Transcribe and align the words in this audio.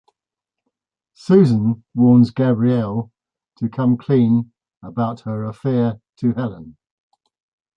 Susan 1.13 1.83
warns 1.93 2.31
Gabrielle 2.31 3.11
to 3.59 3.69
come 3.69 3.97
clean 3.99 4.51
about 4.81 5.19
her 5.19 5.43
affair 5.43 6.01
to 6.17 6.33
Helen. 6.33 6.75